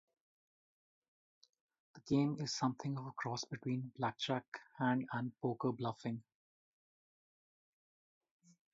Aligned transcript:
The 1.93 2.01
game 2.07 2.37
is 2.39 2.51
something 2.51 2.97
of 2.97 3.05
a 3.05 3.11
cross 3.11 3.45
between 3.45 3.91
blackjack 3.99 4.43
hands 4.79 5.05
and 5.11 5.31
poker 5.41 5.71
bluffing. 5.73 6.23